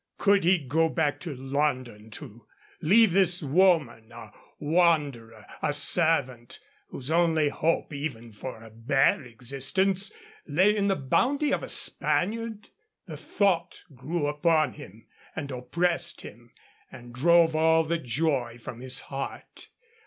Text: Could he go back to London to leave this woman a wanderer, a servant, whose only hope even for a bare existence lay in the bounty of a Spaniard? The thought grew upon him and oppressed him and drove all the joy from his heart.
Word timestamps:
Could 0.17 0.43
he 0.43 0.57
go 0.57 0.89
back 0.89 1.19
to 1.19 1.35
London 1.35 2.09
to 2.09 2.47
leave 2.81 3.13
this 3.13 3.43
woman 3.43 4.11
a 4.11 4.31
wanderer, 4.57 5.45
a 5.61 5.71
servant, 5.71 6.59
whose 6.87 7.11
only 7.11 7.49
hope 7.49 7.93
even 7.93 8.33
for 8.33 8.63
a 8.63 8.71
bare 8.71 9.21
existence 9.21 10.11
lay 10.47 10.75
in 10.75 10.87
the 10.87 10.95
bounty 10.95 11.51
of 11.53 11.61
a 11.61 11.69
Spaniard? 11.69 12.69
The 13.05 13.15
thought 13.17 13.83
grew 13.93 14.25
upon 14.25 14.73
him 14.73 15.05
and 15.35 15.51
oppressed 15.51 16.21
him 16.21 16.51
and 16.91 17.13
drove 17.13 17.55
all 17.55 17.83
the 17.83 17.99
joy 17.99 18.57
from 18.59 18.79
his 18.79 19.01
heart. 19.01 19.69